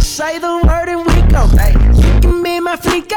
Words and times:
Say 0.00 0.38
the 0.38 0.60
word 0.66 0.88
and 0.88 1.06
we 1.06 1.22
go. 1.32 1.44
You 1.96 2.20
can 2.20 2.42
be 2.42 2.60
my 2.60 2.76
flica, 2.76 3.16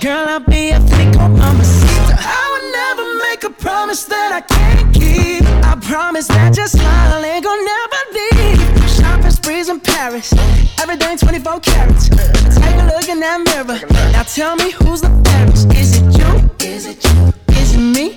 girl. 0.00 0.28
I'll 0.28 0.40
be 0.40 0.70
a 0.70 0.80
flico. 0.80 1.18
I'm 1.20 1.60
a 1.60 1.64
sister. 1.64 2.14
I 2.16 2.44
would 2.50 2.66
never 2.72 3.04
make 3.28 3.44
a 3.44 3.50
promise 3.50 4.04
that 4.04 4.32
I 4.32 4.40
can't 4.40 4.94
keep. 4.94 5.42
I 5.64 5.74
promise 5.80 6.28
that 6.28 6.56
your 6.56 6.68
smile 6.68 7.24
ain't 7.24 7.44
gonna 7.44 7.62
never 7.62 8.00
leave. 8.12 8.90
Shopping 8.90 9.30
sprees 9.30 9.68
in 9.68 9.80
Paris, 9.80 10.32
everything 10.80 11.18
24 11.18 11.60
carats. 11.60 12.08
Take 12.08 12.76
a 12.76 12.86
look 12.86 13.08
in 13.08 13.18
that 13.20 13.42
mirror. 13.44 13.80
Now 14.12 14.22
tell 14.22 14.56
me 14.56 14.70
who's 14.70 15.00
the 15.00 15.10
fairest. 15.24 15.72
Is 15.74 15.96
it 15.96 16.04
you? 16.18 16.50
Is 16.68 16.86
it 16.86 17.04
you? 17.04 17.32
Is 17.56 17.74
it 17.74 17.80
me? 17.80 18.09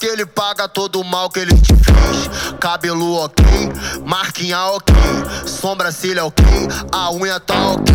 Que 0.00 0.06
ele 0.06 0.24
paga 0.24 0.66
todo 0.66 0.98
o 0.98 1.04
mal 1.04 1.28
que 1.28 1.40
ele 1.40 1.54
te 1.60 1.74
fez. 1.74 2.56
Cabelo 2.58 3.16
ok, 3.16 3.44
marquinha 4.06 4.58
ok, 4.68 4.94
sobrancelha 5.44 6.24
ok, 6.24 6.42
a 6.90 7.10
unha 7.12 7.38
tá 7.38 7.72
ok. 7.72 7.94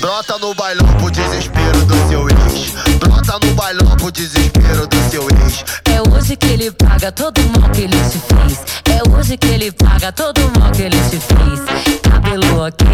Brota 0.00 0.38
no 0.38 0.54
bailão 0.54 0.86
pro 0.98 1.10
desespero 1.10 1.84
do 1.84 2.08
seu 2.08 2.28
ex. 2.28 2.70
Brota 3.00 3.44
no 3.44 3.54
bailão 3.54 3.96
pro 3.96 4.12
desespero 4.12 4.86
do 4.86 5.10
seu 5.10 5.22
ex. 5.30 5.64
É 5.90 6.00
hoje 6.08 6.36
que 6.36 6.46
ele 6.46 6.70
paga 6.70 7.10
todo 7.10 7.38
o 7.38 7.58
mal 7.58 7.68
que 7.70 7.82
ele 7.82 7.96
te 8.08 8.20
fez. 8.20 8.60
É 8.88 9.10
hoje 9.10 9.36
que 9.36 9.48
ele 9.48 9.72
paga 9.72 10.12
todo 10.12 10.38
o 10.38 10.60
mal 10.60 10.70
que 10.70 10.82
ele 10.82 10.96
te 11.10 11.18
fez. 11.18 12.00
Cabelo 12.02 12.66
ok, 12.66 12.86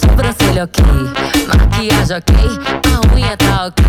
sobrancelha 0.00 0.64
ok, 0.64 0.84
maquiagem 1.48 2.16
ok, 2.18 2.34
a 2.86 3.14
unha 3.16 3.36
tá 3.36 3.66
ok. 3.66 3.84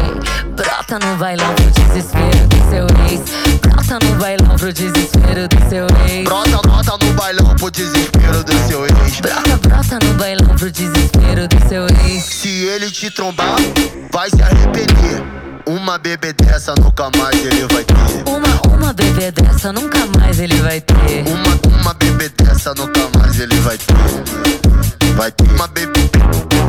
Brota 0.56 1.00
no 1.00 1.16
bailão 1.18 1.54
pro 1.54 1.66
desespero 1.70 2.48
do 2.48 2.70
seu 2.70 2.88
ex. 3.10 3.22
Brota 3.62 3.91
no 4.00 4.16
bailão 4.16 4.56
pro 4.56 4.72
desespero 4.72 5.48
do 5.48 5.70
seu 5.70 5.88
ex. 6.08 6.24
Brota, 6.24 6.58
brota 6.62 7.06
no 7.06 7.14
bailão 7.14 7.56
pro 7.56 7.72
desespero 7.72 8.44
do 8.44 8.54
seu 8.68 8.86
ex. 8.86 9.20
Brota, 9.20 9.58
brota 9.58 10.00
no 10.06 10.14
bailão 10.14 10.56
pro 10.56 10.72
desespero 10.72 11.48
do 11.48 11.68
seu 11.68 11.88
ex. 12.06 12.24
Se 12.24 12.48
ele 12.48 12.90
te 12.90 13.12
trombar, 13.12 13.56
vai 14.12 14.30
se 14.30 14.42
arrepender. 14.42 15.24
Uma 15.68 15.98
bebê 15.98 16.34
dessa 16.34 16.74
nunca 16.76 17.10
mais 17.18 17.36
ele 17.46 17.66
vai 17.68 17.84
ter. 17.84 17.96
Uma, 18.28 18.76
uma 18.76 18.94
bebê 18.94 19.32
dessa 19.32 19.72
nunca 19.74 20.00
mais 20.18 20.40
ele 20.40 20.56
vai 20.62 20.82
ter. 20.82 21.24
Uma, 21.28 21.80
uma 21.80 21.94
bebê 21.94 22.30
dessa 22.30 22.74
nunca 22.74 23.10
mais 23.18 23.40
ele 23.40 23.56
vai 23.60 23.78
ter. 23.78 23.96
Vai 25.16 25.32
ter 25.32 25.52
uma 25.52 25.68
bebê, 25.68 26.10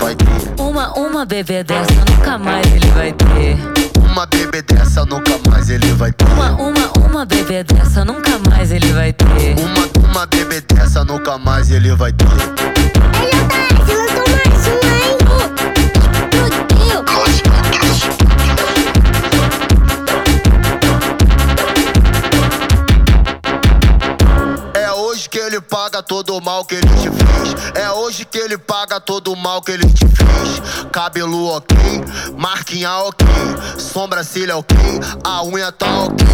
vai 0.00 0.17
ter. 0.17 0.61
Uma, 0.61 0.93
uma 0.99 1.25
bebê 1.25 1.62
dessa 1.62 1.95
nunca 2.11 2.38
mais 2.38 2.67
ele 2.67 2.91
vai 2.91 3.12
ter. 3.12 3.82
Uma 4.11 4.26
bebê 4.26 4.62
dessa 4.62 5.04
nunca 5.04 5.38
mais 5.49 5.71
ele 5.71 5.92
vai 5.92 6.12
ter. 6.12 6.25
Uma, 6.26 6.50
uma, 6.52 6.92
uma 7.09 7.25
bebê 7.25 7.64
dessa 7.64 8.04
nunca 8.04 8.38
mais 8.49 8.71
ele 8.71 8.92
vai 8.92 9.12
ter. 9.12 9.26
Uma, 9.59 10.09
uma 10.11 10.26
bebê 10.26 10.61
dessa 10.61 11.04
nunca 11.04 11.38
mais 11.38 11.71
ele 11.71 11.94
vai 11.94 12.12
ter. 12.12 12.26
Ei, 12.26 13.30
Otávio, 13.40 14.12
paga 25.62 26.02
todo 26.02 26.37
o 26.37 26.40
mal 26.40 26.64
que 26.64 26.75
ele 26.75 26.88
te 26.88 27.09
fez. 27.11 27.54
É 27.75 27.90
hoje 27.90 28.25
que 28.25 28.38
ele 28.38 28.59
paga 28.59 29.00
todo 29.00 29.33
o 29.33 29.37
mal 29.37 29.62
que 29.62 29.73
ele 29.73 29.88
te 29.88 30.07
fez. 30.07 30.88
Cabelo 30.90 31.47
ok, 31.49 31.76
marquinha 32.37 32.92
ok, 32.99 33.26
sobrancelha 33.78 34.57
ok, 34.57 34.76
a 35.25 35.42
unha 35.45 35.73
tá 35.73 36.04
ok. 36.04 36.26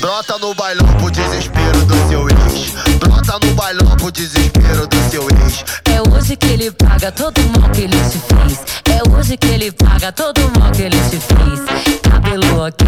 Brota 0.00 0.38
no 0.38 0.54
bailão 0.54 0.86
pro 0.96 1.10
desespero 1.10 1.84
do 1.84 1.94
seu 2.08 2.28
ex. 2.28 2.72
Brota 2.98 3.38
no 3.46 3.54
bailão 3.54 3.96
pro 3.96 4.10
desespero 4.10 4.86
do 4.86 5.10
seu 5.10 5.22
ex. 5.30 5.64
É 5.88 6.00
hoje 6.10 6.36
que 6.36 6.46
ele 6.46 6.70
paga 6.72 7.12
todo 7.12 7.38
o 7.38 7.60
mal 7.60 7.70
que 7.70 7.82
ele 7.82 7.96
te 8.10 8.18
fez. 8.18 8.60
É 8.88 9.08
hoje 9.10 9.36
que 9.36 9.46
ele 9.46 9.70
paga 9.72 10.10
todo 10.10 10.38
o 10.38 10.58
mal 10.58 10.72
que 10.72 10.82
ele 10.82 10.98
te 11.10 11.18
fez. 11.18 12.00
Cabelo 12.02 12.66
ok, 12.66 12.86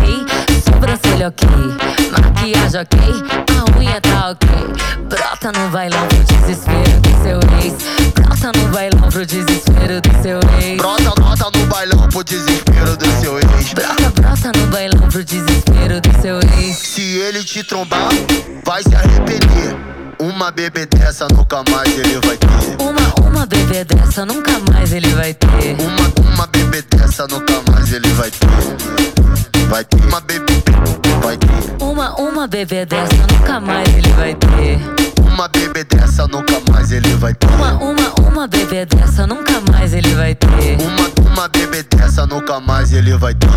sobrancelha 0.65 1.29
ok, 1.29 1.49
maquiagem 2.11 2.81
ok, 2.81 2.99
a 3.51 3.79
unha 3.79 4.01
tá 4.01 4.31
ok. 4.31 5.04
Brota 5.45 5.61
no 5.61 5.69
bailão 5.69 6.09
pro 6.09 6.25
desespero 6.25 7.01
do 7.03 7.23
seu 7.23 7.41
ex. 7.61 7.75
Brota 8.15 8.53
no 8.57 8.69
bailão 8.69 9.09
pro 9.11 9.27
desespero 9.27 10.01
do 10.01 10.23
seu 10.23 10.41
ex. 10.63 10.77
Brota, 10.79 11.11
brota 11.15 11.59
no 11.59 11.67
bailão 11.67 12.09
pro 12.09 12.25
desespero 12.25 12.97
do 12.97 13.21
seu 13.21 13.39
ex. 13.39 13.75
Brota, 13.75 14.11
brota 14.11 14.53
no 14.59 14.67
bailão 14.69 15.09
pro 15.11 15.23
desespero 15.23 16.01
do 16.01 16.23
seu 16.23 16.41
ex. 16.41 16.79
Se 16.79 17.03
ele 17.03 17.45
te 17.45 17.63
trombar, 17.63 18.09
vai 18.65 18.83
se 18.85 18.95
arrepender. 18.95 19.77
Uma 20.19 20.51
bebê 20.51 20.87
dessa 20.87 21.29
nunca 21.29 21.63
mais 21.69 21.93
ele 21.93 22.21
vai 22.21 22.39
ter. 22.39 22.83
Uma, 22.83 23.29
uma 23.29 23.45
bebê 23.45 23.85
dessa 23.85 24.25
nunca 24.25 24.53
mais 24.73 24.95
ele 24.95 25.09
vai 25.09 25.35
ter. 25.35 25.77
Uma, 25.79 26.31
uma 26.33 26.47
bebê 26.47 26.81
dessa 26.81 27.27
nunca 27.27 27.61
mais 27.71 27.93
ele 27.93 28.09
vai 28.15 28.31
ter. 28.31 28.49
Vai 29.69 29.85
ter 29.85 30.03
uma 30.07 30.23
bebê. 30.23 30.64
Uma, 32.45 32.49
bebê 32.49 32.85
dessa 32.85 33.17
nunca 33.33 33.59
mais 33.59 33.89
ele 33.89 34.13
vai 34.13 34.35
ter. 34.35 34.79
Uma 35.33 35.49
bebê 35.49 35.83
dessa 35.83 36.27
nunca 36.27 36.61
mais 36.71 36.93
ele 36.93 37.15
vai 37.15 37.33
ter. 37.33 37.47
Uma, 37.47 37.73
uma, 37.73 38.29
uma 38.29 38.47
bebê 38.47 38.85
dessa 38.85 39.27
nunca 39.27 39.63
mais 39.73 39.95
ele 39.95 40.15
vai 40.15 40.35
ter. 40.35 40.77
Uma, 40.83 41.31
uma 41.33 41.49
bebê 41.49 41.83
dessa 41.85 42.27
nunca 42.27 42.61
mais 42.61 42.93
ele 42.93 43.17
vai 43.17 43.33
ter. 43.35 43.49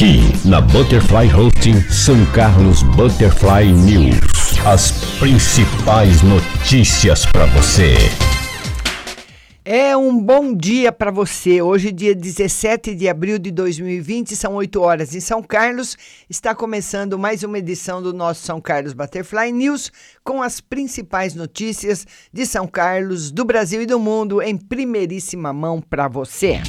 Aqui 0.00 0.48
na 0.48 0.62
Butterfly 0.62 1.30
Hosting 1.30 1.78
São 1.90 2.24
Carlos 2.32 2.82
Butterfly 2.82 3.70
News. 3.70 4.58
As 4.64 4.92
principais 5.18 6.22
notícias 6.22 7.26
para 7.26 7.44
você. 7.44 7.96
É 9.62 9.94
um 9.94 10.18
bom 10.18 10.54
dia 10.54 10.90
para 10.90 11.10
você. 11.10 11.60
Hoje, 11.60 11.92
dia 11.92 12.14
17 12.14 12.94
de 12.94 13.10
abril 13.10 13.38
de 13.38 13.50
2020, 13.50 14.34
são 14.34 14.54
8 14.54 14.80
horas 14.80 15.14
em 15.14 15.20
São 15.20 15.42
Carlos. 15.42 15.98
Está 16.30 16.54
começando 16.54 17.18
mais 17.18 17.42
uma 17.42 17.58
edição 17.58 18.02
do 18.02 18.14
nosso 18.14 18.42
São 18.42 18.58
Carlos 18.58 18.94
Butterfly 18.94 19.52
News 19.52 19.92
com 20.24 20.42
as 20.42 20.62
principais 20.62 21.34
notícias 21.34 22.06
de 22.32 22.46
São 22.46 22.66
Carlos, 22.66 23.30
do 23.30 23.44
Brasil 23.44 23.82
e 23.82 23.86
do 23.86 24.00
mundo 24.00 24.40
em 24.40 24.56
primeiríssima 24.56 25.52
mão 25.52 25.78
para 25.78 26.08
você. 26.08 26.62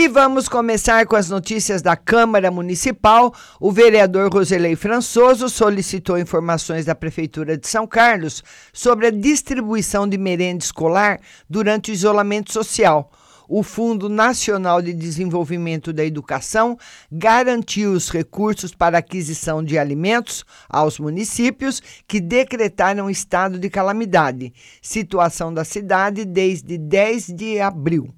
E 0.00 0.06
vamos 0.06 0.48
começar 0.48 1.04
com 1.06 1.16
as 1.16 1.28
notícias 1.28 1.82
da 1.82 1.96
Câmara 1.96 2.52
Municipal. 2.52 3.34
O 3.58 3.72
vereador 3.72 4.32
Roselei 4.32 4.76
Françoso 4.76 5.48
solicitou 5.48 6.16
informações 6.16 6.84
da 6.84 6.94
Prefeitura 6.94 7.58
de 7.58 7.66
São 7.66 7.84
Carlos 7.84 8.44
sobre 8.72 9.08
a 9.08 9.10
distribuição 9.10 10.08
de 10.08 10.16
merenda 10.16 10.62
escolar 10.62 11.18
durante 11.50 11.90
o 11.90 11.92
isolamento 11.92 12.52
social. 12.52 13.10
O 13.48 13.64
Fundo 13.64 14.08
Nacional 14.08 14.80
de 14.80 14.92
Desenvolvimento 14.92 15.92
da 15.92 16.04
Educação 16.04 16.78
garantiu 17.10 17.90
os 17.90 18.08
recursos 18.08 18.72
para 18.72 18.98
aquisição 18.98 19.64
de 19.64 19.76
alimentos 19.80 20.44
aos 20.68 21.00
municípios 21.00 21.82
que 22.06 22.20
decretaram 22.20 23.10
estado 23.10 23.58
de 23.58 23.68
calamidade, 23.68 24.52
situação 24.80 25.52
da 25.52 25.64
cidade 25.64 26.24
desde 26.24 26.78
10 26.78 27.34
de 27.34 27.58
abril 27.58 28.14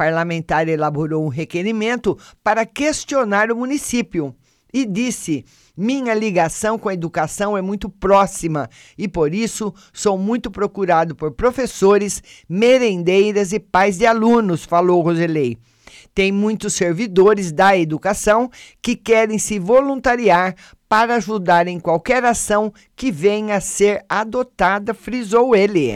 parlamentar 0.00 0.66
elaborou 0.66 1.22
um 1.22 1.28
requerimento 1.28 2.16
para 2.42 2.64
questionar 2.64 3.52
o 3.52 3.56
município. 3.56 4.34
e 4.72 4.86
disse: 4.86 5.44
Minha 5.76 6.14
ligação 6.14 6.78
com 6.78 6.88
a 6.88 6.94
educação 6.94 7.54
é 7.54 7.60
muito 7.60 7.90
próxima 7.90 8.70
e 8.96 9.06
por 9.06 9.34
isso 9.34 9.74
sou 9.92 10.16
muito 10.16 10.50
procurado 10.50 11.14
por 11.14 11.32
professores, 11.32 12.22
merendeiras 12.48 13.52
e 13.52 13.60
pais 13.60 13.98
de 13.98 14.06
alunos, 14.06 14.64
falou 14.64 15.02
Roselei. 15.02 15.58
Tem 16.14 16.32
muitos 16.32 16.72
servidores 16.72 17.52
da 17.52 17.76
educação 17.76 18.48
que 18.80 18.96
querem 18.96 19.38
se 19.38 19.58
voluntariar 19.58 20.54
para 20.88 21.16
ajudar 21.16 21.68
em 21.68 21.78
qualquer 21.78 22.24
ação 22.24 22.72
que 22.96 23.12
venha 23.12 23.56
a 23.56 23.60
ser 23.60 24.02
adotada, 24.08 24.94
frisou 24.94 25.54
ele. 25.54 25.94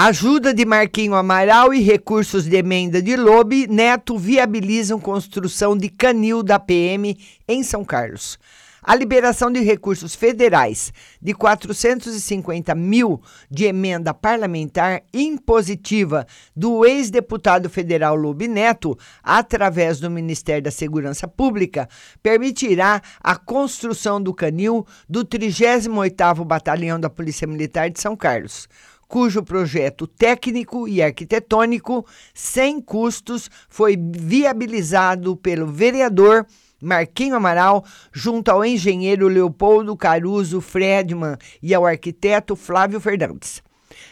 Ajuda 0.00 0.54
de 0.54 0.64
Marquinho 0.64 1.16
Amaral 1.16 1.74
e 1.74 1.80
recursos 1.80 2.44
de 2.44 2.54
emenda 2.54 3.02
de 3.02 3.16
Lobe, 3.16 3.66
Neto 3.66 4.16
viabilizam 4.16 5.00
construção 5.00 5.76
de 5.76 5.88
canil 5.88 6.40
da 6.40 6.56
PM 6.56 7.18
em 7.48 7.64
São 7.64 7.84
Carlos. 7.84 8.38
A 8.80 8.94
liberação 8.94 9.50
de 9.50 9.58
recursos 9.58 10.14
federais 10.14 10.92
de 11.20 11.34
450 11.34 12.76
mil 12.76 13.20
de 13.50 13.64
emenda 13.64 14.14
parlamentar 14.14 15.02
impositiva 15.12 16.24
do 16.54 16.86
ex-deputado 16.86 17.68
federal 17.68 18.14
Lobe 18.14 18.46
Neto, 18.46 18.96
através 19.20 19.98
do 19.98 20.08
Ministério 20.08 20.62
da 20.62 20.70
Segurança 20.70 21.26
Pública, 21.26 21.88
permitirá 22.22 23.02
a 23.20 23.34
construção 23.34 24.22
do 24.22 24.32
canil 24.32 24.86
do 25.08 25.24
38º 25.24 26.44
Batalhão 26.44 27.00
da 27.00 27.10
Polícia 27.10 27.48
Militar 27.48 27.90
de 27.90 28.00
São 28.00 28.16
Carlos 28.16 28.68
cujo 29.08 29.42
projeto 29.42 30.06
técnico 30.06 30.86
e 30.86 31.02
arquitetônico, 31.02 32.06
sem 32.34 32.80
custos, 32.80 33.50
foi 33.68 33.96
viabilizado 33.96 35.34
pelo 35.36 35.66
vereador 35.66 36.46
Marquinho 36.80 37.34
Amaral, 37.34 37.84
junto 38.12 38.50
ao 38.50 38.64
engenheiro 38.64 39.26
Leopoldo 39.26 39.96
Caruso 39.96 40.60
Fredman 40.60 41.36
e 41.60 41.74
ao 41.74 41.84
arquiteto 41.84 42.54
Flávio 42.54 43.00
Fernandes. 43.00 43.62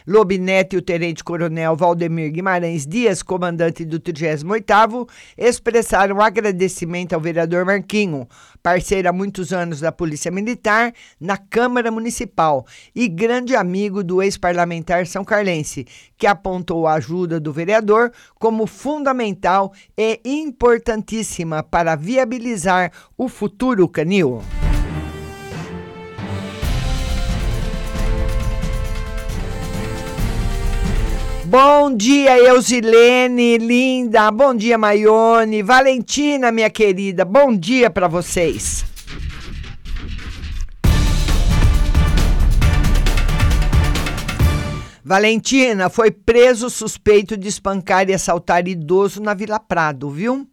Lobinete 0.05 0.75
e 0.75 0.79
o 0.79 0.81
tenente-coronel 0.81 1.75
Valdemir 1.75 2.31
Guimarães 2.31 2.85
Dias, 2.85 3.21
comandante 3.21 3.85
do 3.85 3.99
38º, 3.99 5.07
expressaram 5.37 6.21
agradecimento 6.21 7.13
ao 7.13 7.21
vereador 7.21 7.65
Marquinho, 7.65 8.27
parceiro 8.61 9.09
há 9.09 9.13
muitos 9.13 9.53
anos 9.53 9.79
da 9.79 9.91
Polícia 9.91 10.31
Militar, 10.31 10.93
na 11.19 11.37
Câmara 11.37 11.91
Municipal 11.91 12.65
e 12.95 13.07
grande 13.07 13.55
amigo 13.55 14.03
do 14.03 14.21
ex-parlamentar 14.21 15.05
São 15.07 15.23
Carlense, 15.23 15.85
que 16.17 16.27
apontou 16.27 16.87
a 16.87 16.93
ajuda 16.93 17.39
do 17.39 17.53
vereador 17.53 18.11
como 18.39 18.67
fundamental 18.67 19.73
e 19.97 20.19
importantíssima 20.25 21.63
para 21.63 21.95
viabilizar 21.95 22.91
o 23.17 23.27
futuro 23.27 23.87
canil. 23.87 24.41
Bom 31.49 31.95
dia, 31.95 32.37
Eusilene, 32.39 33.57
linda. 33.57 34.29
Bom 34.31 34.53
dia, 34.53 34.77
Maione. 34.77 35.63
Valentina, 35.63 36.51
minha 36.51 36.69
querida. 36.69 37.23
Bom 37.23 37.55
dia 37.55 37.89
para 37.89 38.09
vocês. 38.09 38.83
Valentina 45.01 45.89
foi 45.89 46.11
preso 46.11 46.69
suspeito 46.69 47.37
de 47.37 47.47
espancar 47.47 48.09
e 48.09 48.13
assaltar 48.13 48.67
idoso 48.67 49.21
na 49.21 49.33
Vila 49.33 49.57
Prado, 49.57 50.09
viu? 50.09 50.45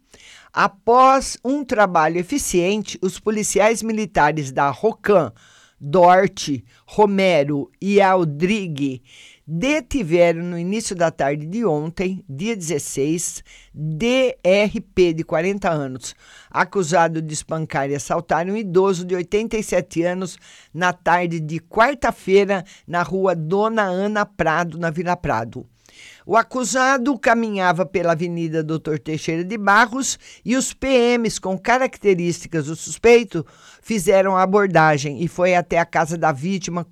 Após 0.53 1.37
um 1.43 1.65
trabalho 1.65 2.17
eficiente, 2.17 2.97
os 3.01 3.19
policiais 3.19 3.83
militares 3.83 4.49
da 4.49 4.69
Rocan, 4.69 5.33
Dorte, 5.77 6.63
Romero 6.85 7.69
e 7.81 8.01
Aldrigue 8.01 9.03
detiveram 9.47 10.41
no 10.41 10.57
início 10.57 10.95
da 10.95 11.11
tarde 11.11 11.45
de 11.45 11.63
ontem, 11.63 12.23
dia 12.27 12.55
16, 12.55 13.43
DRP 13.73 15.13
de 15.13 15.23
40 15.23 15.69
anos, 15.69 16.15
acusado 16.49 17.21
de 17.21 17.33
espancar 17.33 17.89
e 17.89 17.95
assaltar 17.95 18.47
um 18.47 18.57
idoso 18.57 19.05
de 19.05 19.13
87 19.15 20.03
anos 20.03 20.37
na 20.73 20.91
tarde 20.91 21.39
de 21.39 21.59
quarta-feira 21.59 22.63
na 22.87 23.03
rua 23.03 23.35
Dona 23.35 23.83
Ana 23.83 24.25
Prado, 24.25 24.79
na 24.79 24.89
Vila 24.89 25.15
Prado. 25.15 25.65
O 26.25 26.35
acusado 26.35 27.17
caminhava 27.17 27.85
pela 27.85 28.13
Avenida 28.13 28.63
Doutor 28.63 28.99
Teixeira 28.99 29.43
de 29.43 29.57
Barros 29.57 30.17
e 30.43 30.55
os 30.55 30.73
PMs 30.73 31.39
com 31.39 31.57
características 31.57 32.65
do 32.65 32.75
suspeito 32.75 33.45
fizeram 33.81 34.35
a 34.35 34.41
abordagem 34.41 35.23
e 35.23 35.27
foi 35.27 35.55
até 35.55 35.77
a 35.77 35.85
casa 35.85 36.17
da 36.17 36.31
vítima 36.31 36.85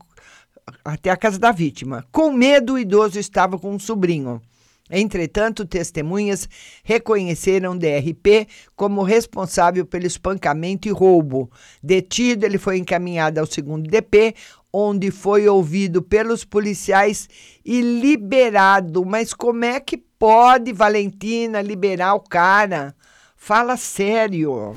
até 0.84 1.10
a 1.10 1.17
casa 1.17 1.39
da 1.39 1.51
vítima. 1.51 2.05
Com 2.12 2.32
medo, 2.32 2.74
o 2.74 2.79
idoso 2.79 3.20
estava 3.20 3.58
com 3.58 3.74
um 3.74 3.79
sobrinho. 3.79 4.41
Entretanto, 4.89 5.65
testemunhas 5.65 6.48
reconheceram 6.84 7.77
DRP 7.77 8.48
como 8.75 9.01
responsável 9.01 9.86
pelo 9.86 10.05
espancamento 10.05 10.88
e 10.88 10.91
roubo. 10.91 11.50
Detido, 11.82 12.46
ele 12.46 12.58
foi 12.58 12.77
encaminhado 12.77 13.39
ao 13.39 13.46
segundo 13.46 13.89
DP, 13.89 14.36
onde 14.72 15.10
foi 15.10 15.48
ouvido 15.48 16.01
pelos 16.01 16.43
policiais 16.43 17.29
e 17.63 17.82
liberado. 17.82 19.05
Mas 19.05 19.34
como 19.34 19.63
é 19.63 19.79
que 19.79 19.98
pode, 19.98 20.74
Valentina, 20.74 21.62
liberar 21.62 22.15
o 22.15 22.20
cara? 22.20 22.93
Fala 23.38 23.77
sério. 23.77 24.74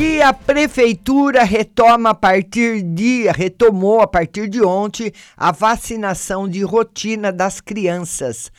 E 0.00 0.22
a 0.22 0.32
prefeitura 0.32 1.42
retoma 1.42 2.10
a 2.10 2.14
partir 2.14 2.82
de 2.82 3.28
retomou 3.32 4.00
a 4.00 4.06
partir 4.06 4.48
de 4.48 4.62
ontem 4.62 5.12
a 5.36 5.50
vacinação 5.50 6.48
de 6.48 6.62
rotina 6.62 7.32
das 7.32 7.60
crianças. 7.60 8.52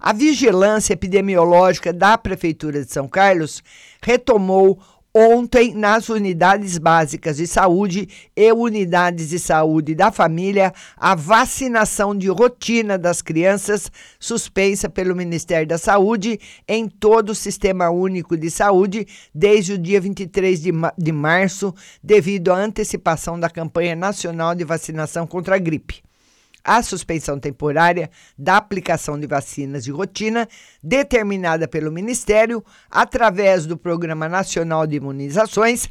A 0.00 0.14
vigilância 0.14 0.94
epidemiológica 0.94 1.92
da 1.92 2.16
prefeitura 2.16 2.82
de 2.82 2.90
São 2.90 3.06
Carlos 3.06 3.62
retomou 4.00 4.80
ontem 5.18 5.72
nas 5.72 6.10
unidades 6.10 6.76
básicas 6.76 7.38
de 7.38 7.46
saúde 7.46 8.06
e 8.36 8.52
unidades 8.52 9.30
de 9.30 9.38
saúde 9.38 9.94
da 9.94 10.12
família 10.12 10.74
a 10.94 11.14
vacinação 11.14 12.14
de 12.14 12.28
rotina 12.28 12.98
das 12.98 13.22
crianças 13.22 13.90
suspensa 14.20 14.90
pelo 14.90 15.16
Ministério 15.16 15.66
da 15.66 15.78
Saúde 15.78 16.38
em 16.68 16.86
todo 16.86 17.30
o 17.30 17.34
Sistema 17.34 17.88
Único 17.88 18.36
de 18.36 18.50
Saúde 18.50 19.06
desde 19.34 19.72
o 19.72 19.78
dia 19.78 20.02
23 20.02 20.60
de, 20.60 20.72
de 20.98 21.12
março, 21.12 21.74
devido 22.02 22.52
à 22.52 22.56
antecipação 22.56 23.40
da 23.40 23.48
campanha 23.48 23.96
nacional 23.96 24.54
de 24.54 24.64
vacinação 24.64 25.26
contra 25.26 25.54
a 25.54 25.58
gripe 25.58 26.05
a 26.66 26.82
suspensão 26.82 27.38
temporária 27.38 28.10
da 28.36 28.56
aplicação 28.56 29.18
de 29.18 29.28
vacinas 29.28 29.84
de 29.84 29.92
rotina 29.92 30.48
determinada 30.82 31.68
pelo 31.68 31.92
Ministério 31.92 32.64
através 32.90 33.66
do 33.66 33.76
Programa 33.76 34.28
Nacional 34.28 34.84
de 34.84 34.96
Imunizações 34.96 35.88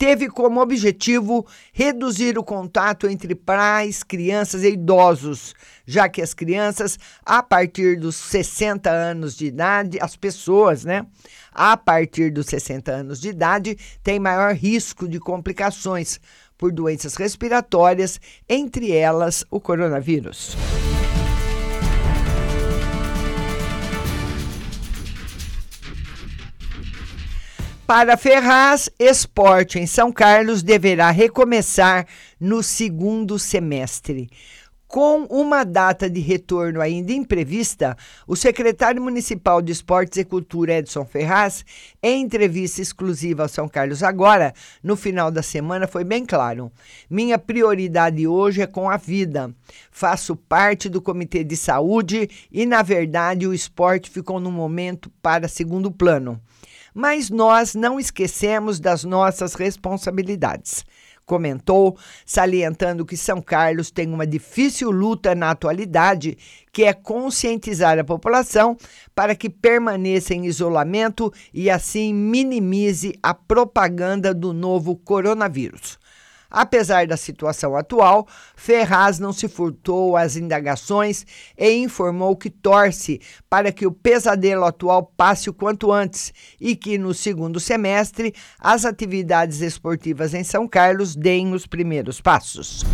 teve 0.00 0.30
como 0.30 0.62
objetivo 0.62 1.46
reduzir 1.74 2.38
o 2.38 2.42
contato 2.42 3.06
entre 3.06 3.34
pais, 3.34 4.02
crianças 4.02 4.62
e 4.62 4.70
idosos, 4.70 5.54
já 5.84 6.08
que 6.08 6.22
as 6.22 6.32
crianças, 6.32 6.98
a 7.22 7.42
partir 7.42 7.98
dos 7.98 8.16
60 8.16 8.90
anos 8.90 9.36
de 9.36 9.44
idade, 9.44 9.98
as 10.00 10.16
pessoas, 10.16 10.86
né, 10.86 11.04
a 11.52 11.76
partir 11.76 12.30
dos 12.32 12.46
60 12.46 12.90
anos 12.90 13.20
de 13.20 13.28
idade, 13.28 13.76
têm 14.02 14.18
maior 14.18 14.54
risco 14.54 15.06
de 15.06 15.20
complicações 15.20 16.18
por 16.60 16.70
doenças 16.70 17.14
respiratórias, 17.14 18.20
entre 18.46 18.92
elas 18.92 19.46
o 19.50 19.58
coronavírus. 19.58 20.54
Para 27.86 28.16
Ferraz, 28.18 28.90
esporte 28.98 29.78
em 29.78 29.86
São 29.86 30.12
Carlos 30.12 30.62
deverá 30.62 31.10
recomeçar 31.10 32.06
no 32.38 32.62
segundo 32.62 33.38
semestre. 33.38 34.28
Com 34.90 35.22
uma 35.30 35.62
data 35.62 36.10
de 36.10 36.18
retorno 36.18 36.80
ainda 36.80 37.12
imprevista, 37.12 37.96
o 38.26 38.34
secretário 38.34 39.00
municipal 39.00 39.62
de 39.62 39.70
Esportes 39.70 40.18
e 40.18 40.24
Cultura, 40.24 40.78
Edson 40.78 41.04
Ferraz, 41.04 41.64
em 42.02 42.20
entrevista 42.22 42.82
exclusiva 42.82 43.44
ao 43.44 43.48
São 43.48 43.68
Carlos 43.68 44.02
Agora, 44.02 44.52
no 44.82 44.96
final 44.96 45.30
da 45.30 45.44
semana, 45.44 45.86
foi 45.86 46.02
bem 46.02 46.26
claro: 46.26 46.72
minha 47.08 47.38
prioridade 47.38 48.26
hoje 48.26 48.62
é 48.62 48.66
com 48.66 48.90
a 48.90 48.96
vida. 48.96 49.54
Faço 49.92 50.34
parte 50.34 50.88
do 50.88 51.00
Comitê 51.00 51.44
de 51.44 51.56
Saúde 51.56 52.28
e, 52.50 52.66
na 52.66 52.82
verdade, 52.82 53.46
o 53.46 53.54
esporte 53.54 54.10
ficou 54.10 54.40
no 54.40 54.50
momento 54.50 55.08
para 55.22 55.46
segundo 55.46 55.92
plano. 55.92 56.40
Mas 56.92 57.30
nós 57.30 57.76
não 57.76 58.00
esquecemos 58.00 58.80
das 58.80 59.04
nossas 59.04 59.54
responsabilidades 59.54 60.84
comentou, 61.30 61.96
salientando 62.26 63.06
que 63.06 63.16
São 63.16 63.40
Carlos 63.40 63.88
tem 63.88 64.12
uma 64.12 64.26
difícil 64.26 64.90
luta 64.90 65.32
na 65.32 65.52
atualidade, 65.52 66.36
que 66.72 66.82
é 66.82 66.92
conscientizar 66.92 67.96
a 68.00 68.04
população 68.04 68.76
para 69.14 69.36
que 69.36 69.48
permaneça 69.48 70.34
em 70.34 70.46
isolamento 70.46 71.32
e 71.54 71.70
assim 71.70 72.12
minimize 72.12 73.14
a 73.22 73.32
propaganda 73.32 74.34
do 74.34 74.52
novo 74.52 74.96
coronavírus. 74.96 76.00
Apesar 76.50 77.06
da 77.06 77.16
situação 77.16 77.76
atual, 77.76 78.26
Ferraz 78.56 79.18
não 79.18 79.32
se 79.32 79.48
furtou 79.48 80.16
às 80.16 80.34
indagações 80.34 81.24
e 81.56 81.70
informou 81.76 82.36
que 82.36 82.50
torce 82.50 83.20
para 83.48 83.70
que 83.70 83.86
o 83.86 83.92
pesadelo 83.92 84.64
atual 84.64 85.12
passe 85.16 85.48
o 85.48 85.54
quanto 85.54 85.92
antes 85.92 86.32
e 86.60 86.74
que 86.74 86.98
no 86.98 87.14
segundo 87.14 87.60
semestre 87.60 88.34
as 88.58 88.84
atividades 88.84 89.60
esportivas 89.60 90.34
em 90.34 90.42
São 90.42 90.66
Carlos 90.66 91.14
deem 91.14 91.52
os 91.52 91.66
primeiros 91.66 92.20
passos. 92.20 92.84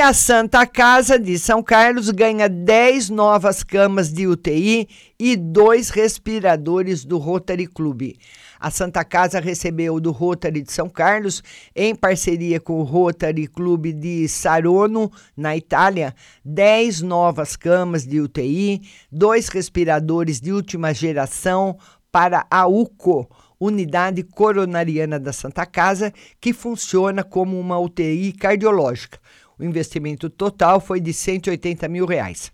A 0.00 0.12
Santa 0.12 0.64
Casa 0.64 1.18
de 1.18 1.38
São 1.38 1.60
Carlos 1.60 2.08
ganha 2.10 2.48
10 2.48 3.10
novas 3.10 3.64
camas 3.64 4.12
de 4.12 4.28
UTI 4.28 4.88
e 5.18 5.36
dois 5.36 5.90
respiradores 5.90 7.04
do 7.04 7.18
Rotary 7.18 7.66
Club. 7.66 8.12
A 8.60 8.70
Santa 8.70 9.04
Casa 9.04 9.40
recebeu 9.40 9.98
do 9.98 10.12
Rotary 10.12 10.62
de 10.62 10.72
São 10.72 10.88
Carlos, 10.88 11.42
em 11.74 11.96
parceria 11.96 12.60
com 12.60 12.80
o 12.80 12.84
Rotary 12.84 13.48
Clube 13.48 13.92
de 13.92 14.28
Sarono, 14.28 15.10
na 15.36 15.56
Itália, 15.56 16.14
10 16.44 17.02
novas 17.02 17.56
camas 17.56 18.06
de 18.06 18.20
UTI, 18.20 18.80
dois 19.10 19.48
respiradores 19.48 20.40
de 20.40 20.52
última 20.52 20.94
geração 20.94 21.76
para 22.12 22.46
a 22.48 22.68
UCO, 22.68 23.28
Unidade 23.60 24.22
Coronariana 24.22 25.18
da 25.18 25.32
Santa 25.32 25.66
Casa, 25.66 26.12
que 26.40 26.52
funciona 26.52 27.24
como 27.24 27.58
uma 27.58 27.78
UTI 27.78 28.32
cardiológica. 28.32 29.18
O 29.58 29.64
investimento 29.64 30.30
total 30.30 30.80
foi 30.80 31.00
de 31.00 31.12
180 31.12 31.88
mil 31.88 32.06
reais. 32.06 32.52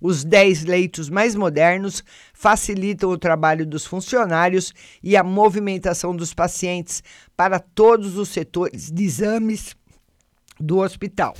Os 0.00 0.24
10 0.24 0.64
leitos 0.64 1.08
mais 1.08 1.36
modernos 1.36 2.02
facilitam 2.34 3.08
o 3.08 3.16
trabalho 3.16 3.64
dos 3.64 3.86
funcionários 3.86 4.74
e 5.00 5.16
a 5.16 5.22
movimentação 5.22 6.14
dos 6.14 6.34
pacientes 6.34 7.04
para 7.36 7.60
todos 7.60 8.18
os 8.18 8.28
setores 8.28 8.90
de 8.90 9.04
exames 9.04 9.76
do 10.58 10.78
hospital. 10.78 11.34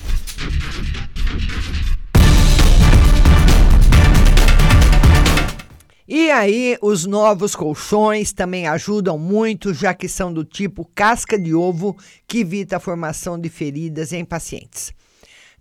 E 6.07 6.31
aí, 6.31 6.77
os 6.81 7.05
novos 7.05 7.57
colchões 7.57 8.33
também 8.33 8.69
ajudam 8.69 9.19
muito, 9.19 9.73
já 9.73 9.95
que 9.95 10.09
são 10.09 10.33
do 10.33 10.45
tipo 10.45 10.89
casca 10.95 11.39
de 11.39 11.55
ovo, 11.55 11.97
que 12.29 12.41
evita 12.41 12.77
a 12.77 12.81
formação 12.81 13.39
de 13.39 13.49
feridas 13.49 14.13
em 14.13 14.25
pacientes. 14.25 14.93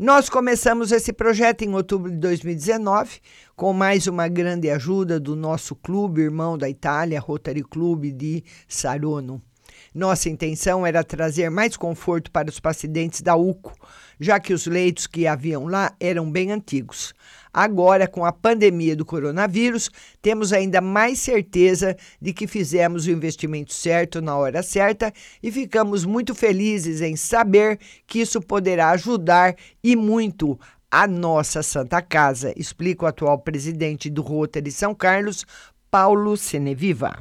Nós 0.01 0.29
começamos 0.29 0.91
esse 0.91 1.13
projeto 1.13 1.61
em 1.61 1.75
outubro 1.75 2.09
de 2.09 2.17
2019, 2.17 3.19
com 3.55 3.71
mais 3.71 4.07
uma 4.07 4.27
grande 4.27 4.67
ajuda 4.67 5.19
do 5.19 5.35
nosso 5.35 5.75
clube 5.75 6.23
irmão 6.23 6.57
da 6.57 6.67
Itália, 6.67 7.19
Rotary 7.19 7.61
Club 7.61 8.05
de 8.05 8.43
Sarono. 8.67 9.39
Nossa 9.93 10.27
intenção 10.27 10.87
era 10.87 11.03
trazer 11.03 11.51
mais 11.51 11.77
conforto 11.77 12.31
para 12.31 12.49
os 12.49 12.59
pacientes 12.59 13.21
da 13.21 13.35
UCO, 13.35 13.73
já 14.21 14.39
que 14.39 14.53
os 14.53 14.67
leitos 14.67 15.07
que 15.07 15.25
haviam 15.25 15.65
lá 15.65 15.93
eram 15.99 16.31
bem 16.31 16.51
antigos. 16.51 17.13
Agora, 17.51 18.07
com 18.07 18.23
a 18.23 18.31
pandemia 18.31 18.95
do 18.95 19.03
coronavírus, 19.03 19.89
temos 20.21 20.53
ainda 20.53 20.79
mais 20.79 21.19
certeza 21.19 21.97
de 22.21 22.31
que 22.31 22.47
fizemos 22.47 23.07
o 23.07 23.11
investimento 23.11 23.73
certo 23.73 24.21
na 24.21 24.37
hora 24.37 24.63
certa 24.63 25.11
e 25.41 25.51
ficamos 25.51 26.05
muito 26.05 26.35
felizes 26.35 27.01
em 27.01 27.15
saber 27.17 27.79
que 28.07 28.19
isso 28.21 28.39
poderá 28.39 28.91
ajudar 28.91 29.55
e 29.83 29.95
muito 29.95 30.57
a 30.89 31.07
nossa 31.07 31.63
Santa 31.63 32.01
Casa, 32.01 32.53
explica 32.55 33.05
o 33.05 33.07
atual 33.07 33.39
presidente 33.39 34.09
do 34.09 34.21
Rotary 34.21 34.71
São 34.71 34.93
Carlos, 34.93 35.45
Paulo 35.89 36.37
Seneviva. 36.37 37.17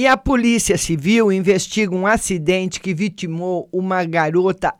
E 0.00 0.06
a 0.06 0.16
Polícia 0.16 0.78
Civil 0.78 1.30
investiga 1.30 1.94
um 1.94 2.06
acidente 2.06 2.80
que 2.80 2.94
vitimou 2.94 3.68
uma 3.70 4.02
garota 4.02 4.72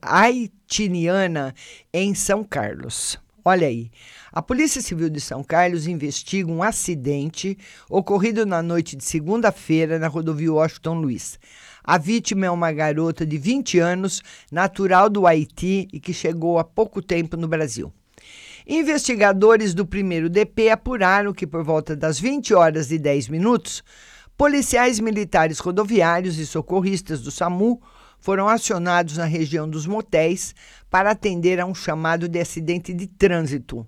haitiana 0.00 1.54
em 1.92 2.14
São 2.14 2.42
Carlos. 2.42 3.18
Olha 3.44 3.66
aí. 3.66 3.90
A 4.32 4.40
Polícia 4.40 4.80
Civil 4.80 5.10
de 5.10 5.20
São 5.20 5.44
Carlos 5.44 5.86
investiga 5.86 6.50
um 6.50 6.62
acidente 6.62 7.58
ocorrido 7.86 8.46
na 8.46 8.62
noite 8.62 8.96
de 8.96 9.04
segunda-feira 9.04 9.98
na 9.98 10.08
rodovia 10.08 10.54
Washington 10.54 10.94
Luiz. 10.94 11.38
A 11.84 11.98
vítima 11.98 12.46
é 12.46 12.50
uma 12.50 12.72
garota 12.72 13.26
de 13.26 13.36
20 13.36 13.78
anos, 13.78 14.22
natural 14.50 15.10
do 15.10 15.26
Haiti 15.26 15.86
e 15.92 16.00
que 16.00 16.14
chegou 16.14 16.58
há 16.58 16.64
pouco 16.64 17.02
tempo 17.02 17.36
no 17.36 17.46
Brasil. 17.46 17.92
Investigadores 18.66 19.74
do 19.74 19.84
primeiro 19.84 20.30
DP 20.30 20.70
apuraram 20.70 21.34
que 21.34 21.46
por 21.46 21.62
volta 21.62 21.94
das 21.94 22.18
20 22.18 22.54
horas 22.54 22.90
e 22.90 22.98
10 22.98 23.28
minutos, 23.28 23.82
Policiais 24.40 24.98
militares 24.98 25.58
rodoviários 25.58 26.38
e 26.38 26.46
socorristas 26.46 27.20
do 27.20 27.30
SAMU 27.30 27.78
foram 28.18 28.48
acionados 28.48 29.18
na 29.18 29.26
região 29.26 29.68
dos 29.68 29.86
motéis 29.86 30.54
para 30.88 31.10
atender 31.10 31.60
a 31.60 31.66
um 31.66 31.74
chamado 31.74 32.26
de 32.26 32.40
acidente 32.40 32.94
de 32.94 33.06
trânsito. 33.06 33.86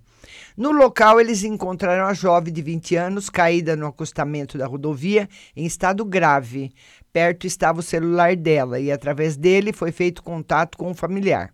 No 0.54 0.70
local, 0.70 1.18
eles 1.18 1.42
encontraram 1.42 2.04
a 2.04 2.12
jovem 2.12 2.52
de 2.52 2.60
20 2.60 2.96
anos 2.96 3.30
caída 3.30 3.74
no 3.74 3.86
acostamento 3.86 4.58
da 4.58 4.66
rodovia 4.66 5.26
em 5.56 5.64
estado 5.64 6.04
grave. 6.04 6.70
Perto 7.10 7.46
estava 7.46 7.80
o 7.80 7.82
celular 7.82 8.36
dela 8.36 8.78
e, 8.78 8.92
através 8.92 9.38
dele, 9.38 9.72
foi 9.72 9.90
feito 9.90 10.22
contato 10.22 10.76
com 10.76 10.90
o 10.90 10.94
familiar. 10.94 11.50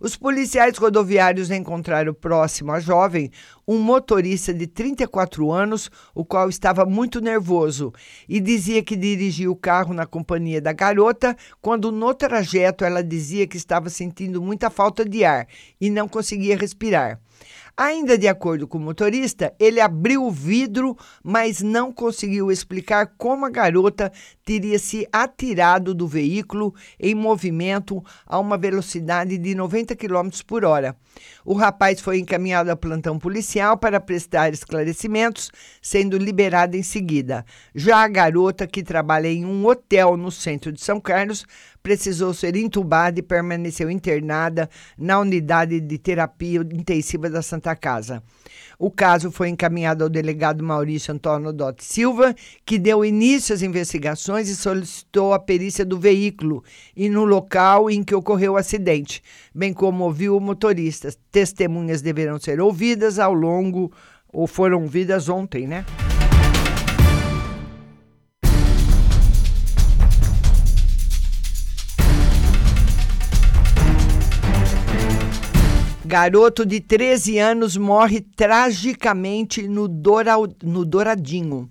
Os 0.00 0.16
policiais 0.16 0.78
rodoviários 0.78 1.50
encontraram 1.50 2.14
próximo 2.14 2.72
à 2.72 2.80
jovem 2.80 3.30
um 3.68 3.78
motorista 3.78 4.52
de 4.54 4.66
34 4.66 5.52
anos, 5.52 5.90
o 6.14 6.24
qual 6.24 6.48
estava 6.48 6.86
muito 6.86 7.20
nervoso 7.20 7.92
e 8.26 8.40
dizia 8.40 8.82
que 8.82 8.96
dirigia 8.96 9.50
o 9.50 9.54
carro 9.54 9.92
na 9.92 10.06
companhia 10.06 10.58
da 10.58 10.72
garota, 10.72 11.36
quando 11.60 11.92
no 11.92 12.14
trajeto 12.14 12.82
ela 12.82 13.04
dizia 13.04 13.46
que 13.46 13.58
estava 13.58 13.90
sentindo 13.90 14.40
muita 14.40 14.70
falta 14.70 15.04
de 15.04 15.22
ar 15.22 15.46
e 15.78 15.90
não 15.90 16.08
conseguia 16.08 16.56
respirar. 16.56 17.20
Ainda 17.82 18.18
de 18.18 18.28
acordo 18.28 18.68
com 18.68 18.76
o 18.76 18.80
motorista, 18.82 19.54
ele 19.58 19.80
abriu 19.80 20.26
o 20.26 20.30
vidro, 20.30 20.94
mas 21.24 21.62
não 21.62 21.90
conseguiu 21.90 22.52
explicar 22.52 23.14
como 23.16 23.46
a 23.46 23.48
garota 23.48 24.12
teria 24.44 24.78
se 24.78 25.08
atirado 25.10 25.94
do 25.94 26.06
veículo 26.06 26.74
em 26.98 27.14
movimento 27.14 28.04
a 28.26 28.38
uma 28.38 28.58
velocidade 28.58 29.38
de 29.38 29.54
90 29.54 29.96
km 29.96 30.28
por 30.46 30.62
hora. 30.62 30.94
O 31.42 31.54
rapaz 31.54 32.02
foi 32.02 32.18
encaminhado 32.18 32.70
ao 32.70 32.76
plantão 32.76 33.18
policial 33.18 33.78
para 33.78 33.98
prestar 33.98 34.52
esclarecimentos, 34.52 35.50
sendo 35.80 36.18
liberado 36.18 36.76
em 36.76 36.82
seguida. 36.82 37.46
Já 37.74 38.04
a 38.04 38.08
garota, 38.08 38.66
que 38.66 38.82
trabalha 38.82 39.28
em 39.28 39.46
um 39.46 39.64
hotel 39.66 40.18
no 40.18 40.30
centro 40.30 40.70
de 40.70 40.82
São 40.82 41.00
Carlos, 41.00 41.46
precisou 41.82 42.34
ser 42.34 42.56
entubada 42.56 43.18
e 43.18 43.22
permaneceu 43.22 43.90
internada 43.90 44.68
na 44.98 45.18
unidade 45.18 45.80
de 45.80 45.98
terapia 45.98 46.60
intensiva 46.60 47.30
da 47.30 47.40
Santa 47.40 47.69
Casa. 47.76 48.22
O 48.78 48.90
caso 48.90 49.30
foi 49.30 49.50
encaminhado 49.50 50.02
ao 50.02 50.08
delegado 50.08 50.64
Maurício 50.64 51.12
Antônio 51.12 51.52
Dotti 51.52 51.84
Silva, 51.84 52.34
que 52.64 52.78
deu 52.78 53.04
início 53.04 53.54
às 53.54 53.60
investigações 53.60 54.48
e 54.48 54.56
solicitou 54.56 55.34
a 55.34 55.38
perícia 55.38 55.84
do 55.84 55.98
veículo 55.98 56.64
e 56.96 57.10
no 57.10 57.24
local 57.24 57.90
em 57.90 58.02
que 58.02 58.14
ocorreu 58.14 58.54
o 58.54 58.56
acidente, 58.56 59.22
bem 59.54 59.74
como 59.74 60.04
ouviu 60.04 60.36
o 60.36 60.40
motorista. 60.40 61.10
Testemunhas 61.30 62.00
deverão 62.00 62.40
ser 62.40 62.60
ouvidas 62.60 63.18
ao 63.18 63.34
longo, 63.34 63.92
ou 64.32 64.46
foram 64.46 64.82
ouvidas 64.82 65.28
ontem, 65.28 65.66
né? 65.66 65.84
Garoto 76.10 76.66
de 76.66 76.80
13 76.80 77.38
anos 77.38 77.76
morre 77.76 78.20
tragicamente 78.20 79.68
no, 79.68 79.86
Dora, 79.86 80.34
no 80.60 80.84
Douradinho. 80.84 81.70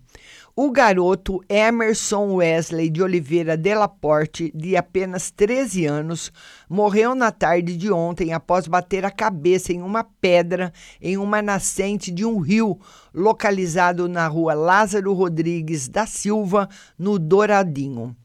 O 0.56 0.72
garoto 0.72 1.44
Emerson 1.50 2.36
Wesley 2.36 2.90
de 2.90 3.04
Oliveira 3.04 3.58
Delaporte, 3.58 4.50
de 4.56 4.78
apenas 4.78 5.30
13 5.30 5.86
anos, 5.88 6.32
morreu 6.70 7.14
na 7.14 7.32
tarde 7.32 7.76
de 7.76 7.92
ontem 7.92 8.32
após 8.32 8.66
bater 8.66 9.04
a 9.04 9.12
cabeça 9.12 9.74
em 9.74 9.82
uma 9.82 10.06
pedra 10.06 10.72
em 11.02 11.18
uma 11.18 11.42
nascente 11.42 12.10
de 12.10 12.24
um 12.24 12.40
rio 12.40 12.80
localizado 13.14 14.08
na 14.08 14.26
rua 14.26 14.54
Lázaro 14.54 15.12
Rodrigues 15.12 15.90
da 15.90 16.06
Silva, 16.06 16.70
no 16.98 17.20
Douradinho. 17.20 18.16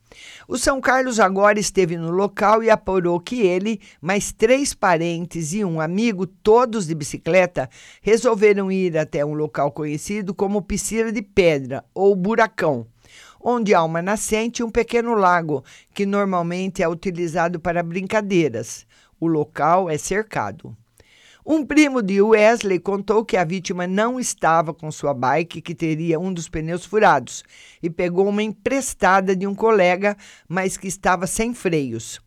O 0.46 0.58
São 0.58 0.80
Carlos 0.80 1.18
agora 1.18 1.58
esteve 1.58 1.96
no 1.96 2.10
local 2.10 2.62
e 2.62 2.70
apurou 2.70 3.18
que 3.18 3.40
ele, 3.40 3.80
mais 4.00 4.32
três 4.32 4.74
parentes 4.74 5.52
e 5.52 5.64
um 5.64 5.80
amigo, 5.80 6.26
todos 6.26 6.86
de 6.86 6.94
bicicleta, 6.94 7.68
resolveram 8.02 8.70
ir 8.70 8.96
até 8.98 9.24
um 9.24 9.34
local 9.34 9.72
conhecido 9.72 10.34
como 10.34 10.62
Piscina 10.62 11.10
de 11.10 11.22
Pedra 11.22 11.84
ou 11.94 12.14
Buracão, 12.14 12.86
onde 13.40 13.74
há 13.74 13.82
uma 13.82 14.02
nascente 14.02 14.60
e 14.60 14.64
um 14.64 14.70
pequeno 14.70 15.14
lago, 15.14 15.64
que 15.92 16.06
normalmente 16.06 16.82
é 16.82 16.88
utilizado 16.88 17.60
para 17.60 17.82
brincadeiras. 17.82 18.86
O 19.20 19.26
local 19.26 19.88
é 19.88 19.96
cercado. 19.96 20.76
Um 21.46 21.62
primo 21.62 22.00
de 22.00 22.22
Wesley 22.22 22.78
contou 22.78 23.22
que 23.22 23.36
a 23.36 23.44
vítima 23.44 23.86
não 23.86 24.18
estava 24.18 24.72
com 24.72 24.90
sua 24.90 25.12
bike, 25.12 25.60
que 25.60 25.74
teria 25.74 26.18
um 26.18 26.32
dos 26.32 26.48
pneus 26.48 26.86
furados, 26.86 27.44
e 27.82 27.90
pegou 27.90 28.26
uma 28.26 28.42
emprestada 28.42 29.36
de 29.36 29.46
um 29.46 29.54
colega, 29.54 30.16
mas 30.48 30.78
que 30.78 30.88
estava 30.88 31.26
sem 31.26 31.52
freios. 31.52 32.18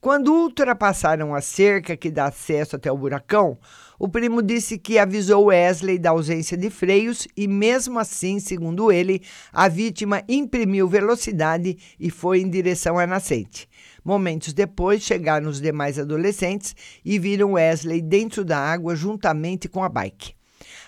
Quando 0.00 0.32
ultrapassaram 0.32 1.34
a 1.34 1.40
cerca 1.40 1.96
que 1.96 2.08
dá 2.08 2.26
acesso 2.26 2.76
até 2.76 2.90
o 2.90 2.96
buracão, 2.96 3.58
o 3.98 4.08
primo 4.08 4.40
disse 4.40 4.78
que 4.78 4.96
avisou 4.96 5.46
Wesley 5.46 5.98
da 5.98 6.10
ausência 6.10 6.56
de 6.56 6.70
freios 6.70 7.26
e, 7.36 7.48
mesmo 7.48 7.98
assim, 7.98 8.38
segundo 8.38 8.92
ele, 8.92 9.22
a 9.52 9.68
vítima 9.68 10.22
imprimiu 10.28 10.86
velocidade 10.86 11.76
e 11.98 12.10
foi 12.10 12.40
em 12.40 12.48
direção 12.48 12.96
à 12.96 13.08
nascente. 13.08 13.68
Momentos 14.04 14.52
depois, 14.52 15.02
chegaram 15.02 15.48
os 15.48 15.60
demais 15.60 15.98
adolescentes 15.98 16.74
e 17.04 17.18
viram 17.18 17.52
Wesley 17.52 18.00
dentro 18.00 18.44
da 18.44 18.58
água 18.58 18.96
juntamente 18.96 19.68
com 19.68 19.82
a 19.82 19.88
bike. 19.88 20.34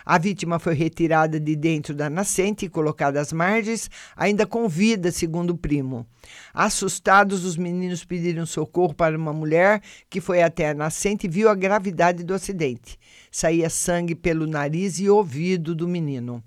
A 0.04 0.18
vítima 0.18 0.58
foi 0.58 0.74
retirada 0.74 1.40
de 1.40 1.56
dentro 1.56 1.94
da 1.94 2.10
nascente 2.10 2.66
e 2.66 2.68
colocada 2.68 3.20
às 3.20 3.32
margens, 3.32 3.90
ainda 4.14 4.46
com 4.46 4.68
vida, 4.68 5.10
segundo 5.10 5.50
o 5.50 5.56
primo. 5.56 6.06
Assustados, 6.52 7.44
os 7.44 7.56
meninos 7.56 8.04
pediram 8.04 8.44
socorro 8.44 8.94
para 8.94 9.16
uma 9.16 9.32
mulher 9.32 9.80
que 10.10 10.20
foi 10.20 10.42
até 10.42 10.68
a 10.68 10.74
nascente 10.74 11.26
e 11.26 11.30
viu 11.30 11.48
a 11.48 11.54
gravidade 11.54 12.22
do 12.22 12.34
acidente. 12.34 12.98
Saía 13.30 13.70
sangue 13.70 14.14
pelo 14.14 14.46
nariz 14.46 14.98
e 14.98 15.08
ouvido 15.08 15.74
do 15.74 15.88
menino. 15.88 16.42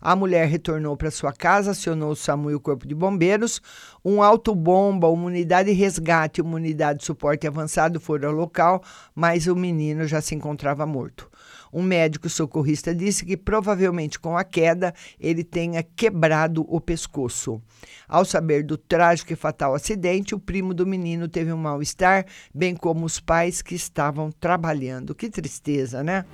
A 0.00 0.14
mulher 0.14 0.46
retornou 0.48 0.96
para 0.96 1.10
sua 1.10 1.32
casa, 1.32 1.70
acionou 1.70 2.12
o 2.12 2.16
SAMU 2.16 2.50
e 2.50 2.54
o 2.54 2.60
Corpo 2.60 2.86
de 2.86 2.94
Bombeiros. 2.94 3.60
Um 4.04 4.22
autobomba, 4.22 5.08
uma 5.08 5.26
unidade 5.26 5.70
de 5.70 5.76
resgate 5.76 6.40
e 6.40 6.42
uma 6.42 6.56
unidade 6.56 7.00
de 7.00 7.04
suporte 7.06 7.46
avançado 7.46 8.00
foram 8.00 8.28
ao 8.28 8.34
local, 8.34 8.82
mas 9.14 9.46
o 9.46 9.56
menino 9.56 10.06
já 10.06 10.20
se 10.20 10.34
encontrava 10.34 10.84
morto. 10.86 11.30
Um 11.74 11.82
médico 11.82 12.28
socorrista 12.28 12.94
disse 12.94 13.24
que 13.24 13.36
provavelmente 13.36 14.16
com 14.16 14.38
a 14.38 14.44
queda 14.44 14.94
ele 15.18 15.42
tenha 15.42 15.82
quebrado 15.82 16.64
o 16.68 16.80
pescoço. 16.80 17.60
Ao 18.06 18.24
saber 18.24 18.62
do 18.62 18.76
trágico 18.76 19.32
e 19.32 19.36
fatal 19.36 19.74
acidente, 19.74 20.36
o 20.36 20.38
primo 20.38 20.72
do 20.72 20.86
menino 20.86 21.26
teve 21.26 21.52
um 21.52 21.56
mal-estar, 21.56 22.26
bem 22.54 22.76
como 22.76 23.04
os 23.04 23.18
pais 23.18 23.60
que 23.60 23.74
estavam 23.74 24.30
trabalhando. 24.30 25.16
Que 25.16 25.28
tristeza, 25.28 26.04
né? 26.04 26.24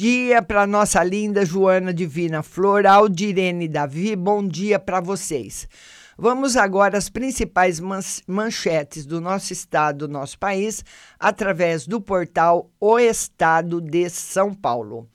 Dia 0.00 0.40
para 0.40 0.66
nossa 0.66 1.04
linda 1.04 1.44
Joana 1.44 1.92
Divina 1.92 2.42
Flor, 2.42 2.86
Aldirene 2.86 3.68
Davi, 3.68 4.16
bom 4.16 4.42
dia 4.42 4.78
para 4.78 4.98
vocês. 4.98 5.68
Vamos 6.16 6.56
agora 6.56 6.96
às 6.96 7.10
principais 7.10 7.78
manchetes 8.26 9.04
do 9.04 9.20
nosso 9.20 9.52
estado, 9.52 10.08
do 10.08 10.12
nosso 10.14 10.38
país, 10.38 10.82
através 11.18 11.86
do 11.86 12.00
portal 12.00 12.70
O 12.80 12.98
Estado 12.98 13.78
de 13.78 14.08
São 14.08 14.54
Paulo. 14.54 15.06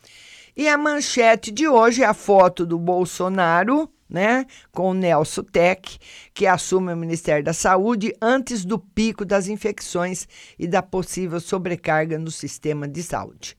E 0.56 0.70
a 0.70 0.78
manchete 0.78 1.50
de 1.50 1.68
hoje 1.68 2.04
é 2.04 2.06
a 2.06 2.14
foto 2.14 2.64
do 2.64 2.78
Bolsonaro, 2.78 3.90
né, 4.08 4.46
com 4.72 4.92
o 4.92 4.94
Nelson 4.94 5.42
Tech, 5.46 5.98
que 6.32 6.46
assume 6.46 6.94
o 6.94 6.98
Ministério 6.98 7.44
da 7.44 7.54
Saúde 7.54 8.14
antes 8.22 8.64
do 8.64 8.78
pico 8.78 9.26
das 9.26 9.48
infecções 9.48 10.28
e 10.60 10.68
da 10.68 10.84
possível 10.84 11.40
sobrecarga 11.40 12.20
no 12.20 12.30
sistema 12.30 12.88
de 12.88 13.02
saúde. 13.02 13.58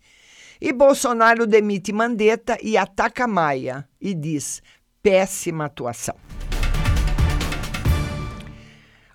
E 0.61 0.73
Bolsonaro 0.73 1.47
demite 1.47 1.93
Mandetta 1.93 2.57
e 2.63 2.77
ataca 2.77 3.27
Maia 3.27 3.87
e 4.01 4.15
diz: 4.15 4.63
péssima 5.03 5.67
atuação. 5.67 6.15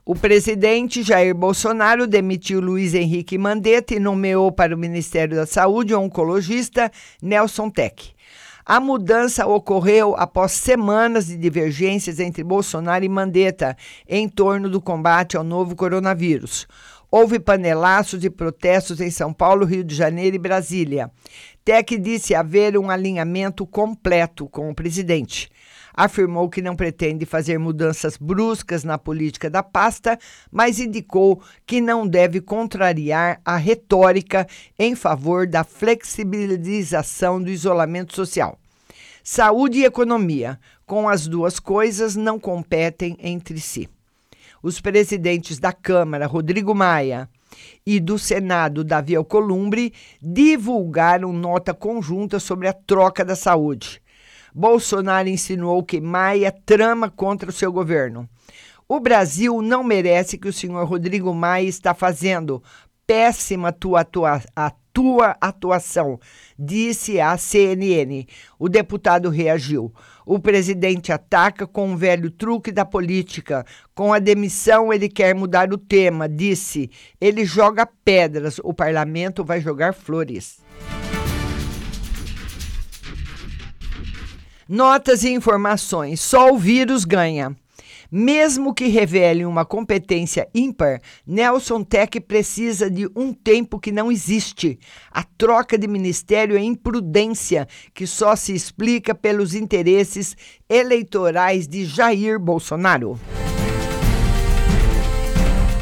O 0.04 0.16
presidente 0.16 1.04
Jair 1.04 1.34
Bolsonaro 1.34 2.08
demitiu 2.08 2.60
Luiz 2.60 2.94
Henrique 2.94 3.38
Mandetta 3.38 3.94
e 3.94 4.00
nomeou 4.00 4.52
para 4.52 4.76
o 4.76 4.78
Ministério 4.78 5.36
da 5.36 5.46
Saúde 5.46 5.94
o 5.94 6.00
oncologista 6.00 6.92
Nelson 7.22 7.70
Tech. 7.70 8.14
A 8.66 8.80
mudança 8.80 9.48
ocorreu 9.48 10.16
após 10.18 10.52
semanas 10.54 11.28
de 11.28 11.38
divergências 11.38 12.20
entre 12.20 12.44
Bolsonaro 12.44 13.04
e 13.04 13.10
Mandetta 13.10 13.76
em 14.08 14.30
torno 14.30 14.70
do 14.70 14.80
combate 14.80 15.36
ao 15.36 15.44
novo 15.44 15.76
coronavírus. 15.76 16.68
Houve 17.14 17.42
panelaços 17.42 18.24
e 18.24 18.30
protestos 18.30 19.02
em 19.02 19.12
São 19.12 19.34
Paulo, 19.34 19.66
Rio 19.66 19.84
de 19.84 19.94
Janeiro 19.94 20.38
e 20.38 20.40
Brasília. 20.40 21.12
Tec 21.66 21.98
disse 22.00 22.34
haver 22.34 22.78
um 22.78 22.90
alinhamento 22.90 23.68
completo 23.68 24.48
com 24.48 24.70
o 24.70 24.74
presidente. 24.74 25.52
Afirmou 25.94 26.50
que 26.50 26.62
não 26.62 26.74
pretende 26.74 27.26
fazer 27.26 27.58
mudanças 27.58 28.16
bruscas 28.16 28.86
na 28.86 28.98
política 28.98 29.50
da 29.50 29.62
pasta, 29.62 30.18
mas 30.50 30.80
indicou 30.80 31.44
que 31.66 31.82
não 31.82 32.08
deve 32.08 32.40
contrariar 32.40 33.42
a 33.44 33.58
retórica 33.58 34.48
em 34.80 34.96
favor 34.96 35.46
da 35.46 35.66
flexibilização 35.66 37.44
do 37.44 37.50
isolamento 37.50 38.16
social. 38.16 38.58
Saúde 39.22 39.80
e 39.80 39.86
economia, 39.86 40.58
com 40.86 41.10
as 41.10 41.28
duas 41.28 41.60
coisas, 41.60 42.16
não 42.16 42.40
competem 42.40 43.18
entre 43.20 43.60
si 43.60 43.90
os 44.62 44.80
presidentes 44.80 45.60
da 45.60 45.74
Câmara, 45.74 46.28
Rodrigo 46.28 46.74
Maia, 46.74 47.30
e 47.86 48.00
do 48.00 48.18
Senado, 48.18 48.84
Davi 48.84 49.16
Alcolumbre, 49.16 49.94
divulgaram 50.22 51.34
nota 51.34 51.74
conjunta 51.74 52.40
sobre 52.40 52.68
a 52.68 52.74
troca 52.74 53.26
da 53.26 53.36
saúde. 53.36 54.02
Bolsonaro 54.54 55.30
insinuou 55.30 55.84
que 55.84 56.02
Maia 56.02 56.52
trama 56.52 57.10
contra 57.10 57.50
o 57.50 57.54
seu 57.54 57.72
governo. 57.72 58.28
O 58.88 59.00
Brasil 59.00 59.62
não 59.62 59.84
merece 59.84 60.38
que 60.38 60.50
o 60.50 60.54
senhor 60.54 60.86
Rodrigo 60.86 61.34
Maia 61.34 61.68
está 61.68 61.94
fazendo 61.94 62.62
péssima 63.12 63.74
tua, 63.74 64.06
tua, 64.06 64.42
a 64.56 64.72
tua 64.94 65.36
atuação, 65.42 66.18
disse 66.58 67.20
a 67.20 67.38
CNN. 67.38 68.26
O 68.58 68.70
deputado 68.70 69.30
reagiu. 69.30 69.94
O 70.26 70.40
presidente 70.40 71.12
ataca 71.12 71.68
com 71.68 71.90
um 71.90 71.98
velho 71.98 72.32
truque 72.32 72.72
da 72.72 72.86
política. 72.86 73.66
Com 73.94 74.14
a 74.14 74.20
demissão, 74.20 74.94
ele 74.94 75.10
quer 75.10 75.36
mudar 75.36 75.74
o 75.74 75.78
tema, 75.78 76.30
disse. 76.30 76.90
Ele 77.20 77.44
joga 77.44 77.86
pedras, 77.86 78.62
o 78.64 78.74
parlamento 78.74 79.44
vai 79.44 79.60
jogar 79.60 79.94
flores. 79.94 80.62
Notas 84.70 85.26
e 85.26 85.32
informações: 85.32 86.22
só 86.22 86.50
o 86.50 86.58
vírus 86.58 87.04
ganha. 87.04 87.58
Mesmo 88.12 88.74
que 88.74 88.88
revele 88.88 89.46
uma 89.46 89.64
competência 89.64 90.46
ímpar, 90.54 91.00
Nelson 91.26 91.82
Tech 91.82 92.20
precisa 92.20 92.92
de 92.92 93.10
um 93.16 93.32
tempo 93.32 93.80
que 93.80 93.90
não 93.90 94.12
existe. 94.12 94.78
A 95.10 95.24
troca 95.24 95.78
de 95.78 95.88
ministério 95.88 96.58
é 96.58 96.62
imprudência 96.62 97.66
que 97.94 98.06
só 98.06 98.36
se 98.36 98.54
explica 98.54 99.16
pelos 99.16 99.56
interesses 99.56 100.36
eleitorais 100.70 101.70
de 101.70 101.86
Jair 101.86 102.38
Bolsonaro. 102.38 103.18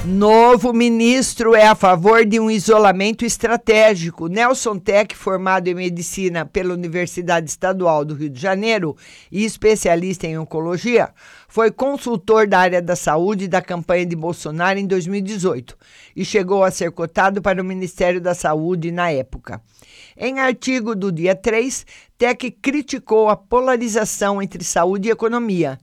Novo 0.10 0.74
ministro 0.74 1.54
é 1.54 1.67
a 1.67 1.76
favor 1.76 2.26
de 2.26 2.39
um 2.39 2.50
isolamento 2.50 3.24
estratégico. 3.24 4.28
Nelson 4.28 4.80
Tech, 4.80 5.15
formado 5.15 5.67
em 5.67 5.76
medicina 5.76 6.48
pela 6.48 6.74
Universidade 6.74 7.48
Estadual 7.48 8.04
do 8.04 8.15
Rio 8.15 8.28
de 8.32 8.41
Janeiro 8.41 8.98
e 9.32 9.45
especialista 9.45 10.26
em 10.26 10.36
oncologia, 10.36 11.13
foi 11.48 11.69
consultor 11.69 12.48
da 12.48 12.58
área 12.58 12.82
da 12.82 12.95
saúde 12.95 13.48
da 13.48 13.62
campanha 13.62 14.04
de 14.04 14.15
Bolsonaro 14.15 14.80
em 14.80 14.88
2018 14.88 15.78
e 16.15 16.26
chegou 16.26 16.63
a 16.63 16.72
ser 16.72 16.91
cotado 16.91 17.39
para 17.39 17.62
o 17.62 17.65
Ministério 17.65 18.19
da 18.19 18.34
Saúde 18.34 18.91
na 18.91 19.12
época. 19.12 19.62
Em 20.17 20.39
artigo 20.39 20.95
do 20.95 21.12
dia 21.12 21.36
3, 21.36 21.86
Tech 22.17 22.50
criticou 22.60 23.30
a 23.30 23.36
polarização 23.38 24.41
entre 24.41 24.63
saúde 24.63 25.08
e 25.08 25.12
economia 25.12 25.78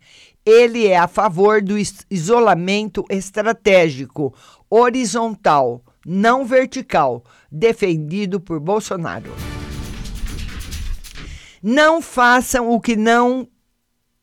ele 0.47 0.87
é 0.87 0.97
a 0.97 1.09
favor 1.09 1.61
do 1.61 1.77
is- 1.77 2.07
isolamento 2.09 3.05
estratégico, 3.11 4.33
horizontal, 4.71 5.83
não 6.07 6.45
vertical, 6.45 7.25
defendido 7.51 8.39
por 8.41 8.61
Bolsonaro. 8.61 9.35
Não 11.61 12.01
façam 12.01 12.71
o 12.71 12.81
que 12.81 12.95
não 12.95 13.49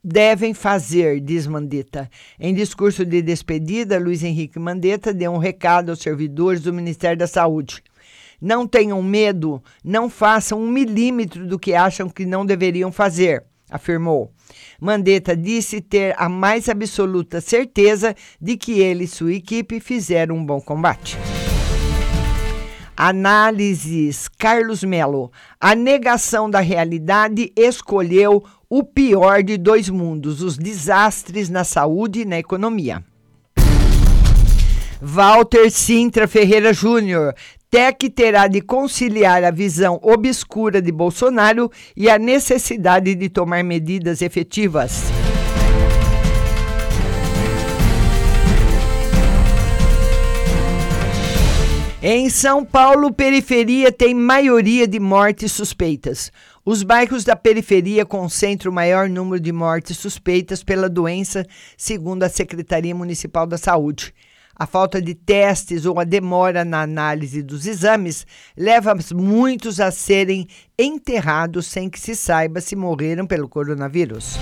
devem 0.01 0.53
fazer, 0.53 1.19
diz 1.19 1.45
Mandetta. 1.45 2.09
Em 2.39 2.53
discurso 2.53 3.05
de 3.05 3.21
despedida, 3.21 3.99
Luiz 3.99 4.23
Henrique 4.23 4.59
Mandetta 4.59 5.13
deu 5.13 5.31
um 5.31 5.37
recado 5.37 5.89
aos 5.89 5.99
servidores 5.99 6.61
do 6.61 6.73
Ministério 6.73 7.17
da 7.17 7.27
Saúde. 7.27 7.83
Não 8.41 8.65
tenham 8.67 9.01
medo, 9.01 9.61
não 9.83 10.09
façam 10.09 10.61
um 10.61 10.69
milímetro 10.69 11.45
do 11.45 11.59
que 11.59 11.73
acham 11.73 12.09
que 12.09 12.25
não 12.25 12.45
deveriam 12.45 12.91
fazer, 12.91 13.43
afirmou. 13.73 14.31
Mandetta 14.79 15.35
disse 15.35 15.81
ter 15.81 16.13
a 16.17 16.29
mais 16.29 16.69
absoluta 16.69 17.41
certeza 17.41 18.15
de 18.39 18.55
que 18.55 18.79
ele 18.79 19.05
e 19.05 19.07
sua 19.07 19.33
equipe 19.33 19.79
fizeram 19.79 20.35
um 20.35 20.45
bom 20.45 20.61
combate. 20.61 21.17
Análises 22.95 24.27
Carlos 24.27 24.83
Melo. 24.83 25.31
A 25.59 25.73
negação 25.73 26.47
da 26.47 26.59
realidade 26.59 27.51
escolheu 27.55 28.43
o 28.69 28.83
pior 28.83 29.41
de 29.41 29.57
dois 29.57 29.89
mundos: 29.89 30.43
os 30.43 30.55
desastres 30.55 31.49
na 31.49 31.63
saúde 31.63 32.21
e 32.21 32.25
na 32.25 32.37
economia. 32.37 33.03
Walter 35.01 35.69
Sintra 35.71 36.27
Ferreira 36.27 36.71
Júnior. 36.71 37.33
TEC 37.73 38.07
terá 38.11 38.45
de 38.45 38.61
conciliar 38.61 39.43
a 39.43 39.49
visão 39.49 39.99
obscura 40.03 40.79
de 40.79 40.91
Bolsonaro 40.91 41.71
e 41.97 42.07
a 42.07 42.19
necessidade 42.19 43.15
de 43.15 43.29
tomar 43.29 43.63
medidas 43.63 44.21
efetivas. 44.21 45.05
Em 51.99 52.29
São 52.29 52.63
Paulo, 52.63 53.11
periferia 53.11 53.91
tem 53.91 54.13
maioria 54.13 54.87
de 54.87 54.99
mortes 54.99 55.51
suspeitas. 55.51 56.31
Os 56.63 56.83
bairros 56.83 57.23
da 57.23 57.35
periferia 57.35 58.05
concentram 58.05 58.71
o 58.71 58.75
maior 58.75 59.09
número 59.09 59.39
de 59.39 59.51
mortes 59.51 59.97
suspeitas 59.97 60.63
pela 60.63 60.87
doença, 60.87 61.43
segundo 61.75 62.21
a 62.21 62.29
Secretaria 62.29 62.93
Municipal 62.93 63.47
da 63.47 63.57
Saúde. 63.57 64.13
A 64.55 64.67
falta 64.67 65.01
de 65.01 65.15
testes 65.15 65.85
ou 65.85 65.99
a 65.99 66.03
demora 66.03 66.63
na 66.63 66.83
análise 66.83 67.41
dos 67.41 67.65
exames 67.65 68.25
leva 68.55 68.95
muitos 69.11 69.79
a 69.79 69.89
serem 69.89 70.47
enterrados 70.77 71.65
sem 71.65 71.89
que 71.89 71.99
se 71.99 72.15
saiba 72.15 72.61
se 72.61 72.75
morreram 72.75 73.25
pelo 73.25 73.49
coronavírus. 73.49 74.37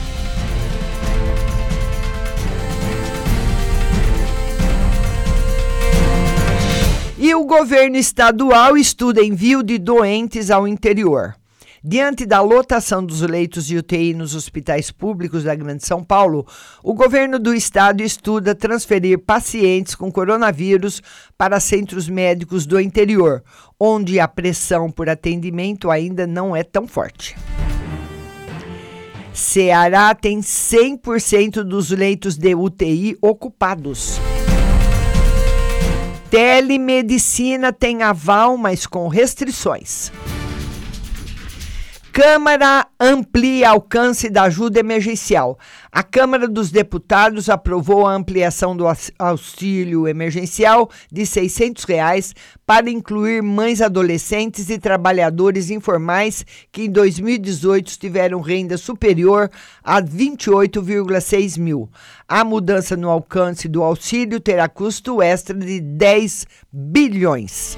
E 7.18 7.34
o 7.34 7.46
governo 7.46 7.96
estadual 7.96 8.76
estuda 8.76 9.24
envio 9.24 9.64
de 9.64 9.78
doentes 9.78 10.52
ao 10.52 10.68
interior. 10.68 11.36
Diante 11.84 12.28
da 12.28 12.42
lotação 12.42 13.04
dos 13.04 13.22
leitos 13.22 13.66
de 13.66 13.76
UTI 13.76 14.14
nos 14.14 14.36
hospitais 14.36 14.92
públicos 14.92 15.46
da 15.46 15.56
Grande 15.56 15.84
São 15.84 16.04
Paulo, 16.04 16.46
o 16.84 16.94
governo 16.94 17.40
do 17.40 17.56
estado 17.56 18.04
estuda 18.04 18.54
transferir 18.54 19.18
pacientes 19.18 19.96
com 19.96 20.12
coronavírus 20.12 21.02
para 21.36 21.60
centros 21.60 22.08
médicos 22.08 22.68
do 22.68 22.80
interior, 22.80 23.44
onde 23.80 24.20
a 24.20 24.28
pressão 24.28 24.92
por 24.92 25.10
atendimento 25.10 25.90
ainda 25.90 26.28
não 26.28 26.56
é 26.56 26.64
tão 26.64 26.88
forte. 26.88 27.36
Ceará 29.34 30.14
tem 30.14 30.40
100% 30.40 31.64
dos 31.64 31.90
leitos 31.90 32.38
de 32.38 32.54
UTI 32.54 33.18
ocupados. 33.20 34.20
Telemedicina 36.30 37.74
tem 37.74 38.04
aval, 38.04 38.56
mas 38.56 38.86
com 38.86 39.08
restrições. 39.08 40.12
Câmara 42.14 42.88
amplia 43.00 43.70
alcance 43.70 44.30
da 44.30 44.44
ajuda 44.44 44.82
emergencial. 44.82 45.58
A 45.90 46.04
Câmara 46.04 46.46
dos 46.46 46.70
Deputados 46.70 47.48
aprovou 47.48 48.06
a 48.06 48.14
ampliação 48.14 48.76
do 48.76 48.86
auxílio 49.18 50.06
emergencial 50.06 50.90
de 51.10 51.26
600 51.26 51.86
reais 51.86 52.36
para 52.66 52.90
incluir 52.90 53.42
mães 53.42 53.82
adolescentes 53.82 54.70
e 54.70 54.78
trabalhadores 54.78 55.70
informais 55.70 56.46
que 56.70 56.84
em 56.84 56.92
2018 56.92 57.98
tiveram 57.98 58.42
renda 58.42 58.78
superior 58.78 59.50
a 59.82 60.02
28,6 60.02 61.58
mil. 61.58 61.90
A 62.28 62.44
mudança 62.44 62.98
no 62.98 63.10
alcance 63.10 63.70
do 63.70 63.82
auxílio 63.82 64.42
terá 64.42 64.68
custo 64.68 65.22
extra 65.22 65.58
de 65.58 65.80
10 65.80 66.46
bilhões. 66.74 67.78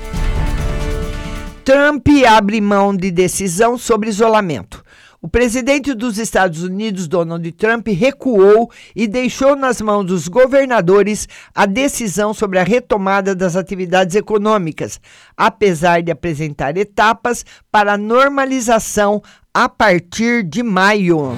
Trump 1.63 2.05
abre 2.27 2.59
mão 2.59 2.93
de 2.93 3.09
decisão 3.09 3.77
sobre 3.77 4.09
isolamento. 4.09 4.83
O 5.21 5.29
presidente 5.29 5.93
dos 5.93 6.17
Estados 6.17 6.61
Unidos, 6.61 7.07
Donald 7.07 7.49
Trump, 7.53 7.87
recuou 7.87 8.69
e 8.93 9.07
deixou 9.07 9.55
nas 9.55 9.79
mãos 9.79 10.03
dos 10.03 10.27
governadores 10.27 11.29
a 11.55 11.65
decisão 11.65 12.33
sobre 12.33 12.59
a 12.59 12.63
retomada 12.63 13.33
das 13.33 13.55
atividades 13.55 14.17
econômicas, 14.17 14.99
apesar 15.37 16.03
de 16.03 16.11
apresentar 16.11 16.75
etapas 16.75 17.45
para 17.71 17.97
normalização 17.97 19.21
a 19.53 19.69
partir 19.69 20.43
de 20.43 20.61
maio. 20.61 21.31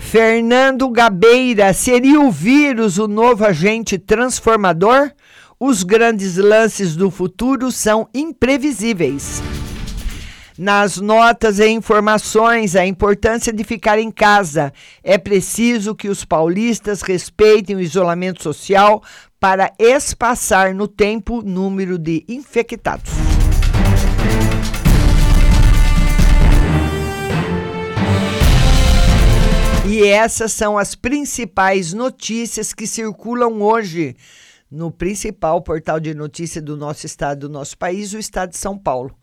Fernando 0.00 0.90
Gabeira, 0.90 1.72
seria 1.72 2.20
o 2.20 2.32
vírus 2.32 2.98
o 2.98 3.06
novo 3.06 3.44
agente 3.44 3.96
transformador? 3.98 5.12
Os 5.60 5.82
grandes 5.82 6.36
lances 6.36 6.94
do 6.94 7.10
futuro 7.10 7.72
são 7.72 8.08
imprevisíveis. 8.14 9.42
Nas 10.56 10.98
notas 10.98 11.58
e 11.58 11.66
informações, 11.66 12.76
a 12.76 12.86
importância 12.86 13.52
de 13.52 13.64
ficar 13.64 13.98
em 13.98 14.08
casa. 14.08 14.72
É 15.02 15.18
preciso 15.18 15.96
que 15.96 16.08
os 16.08 16.24
paulistas 16.24 17.02
respeitem 17.02 17.74
o 17.74 17.80
isolamento 17.80 18.40
social 18.40 19.02
para 19.40 19.72
espaçar 19.80 20.72
no 20.72 20.86
tempo 20.86 21.40
o 21.40 21.42
número 21.42 21.98
de 21.98 22.24
infectados. 22.28 23.10
E 29.88 30.04
essas 30.04 30.52
são 30.52 30.78
as 30.78 30.94
principais 30.94 31.92
notícias 31.92 32.72
que 32.72 32.86
circulam 32.86 33.60
hoje 33.60 34.14
no 34.70 34.90
principal 34.90 35.62
portal 35.62 35.98
de 35.98 36.14
notícia 36.14 36.60
do 36.60 36.76
nosso 36.76 37.06
estado, 37.06 37.48
do 37.48 37.48
nosso 37.48 37.76
país, 37.76 38.12
o 38.12 38.18
estado 38.18 38.50
de 38.50 38.58
São 38.58 38.78
Paulo. 38.78 39.16